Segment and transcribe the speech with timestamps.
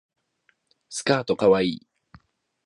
[0.89, 1.87] スカートかわいい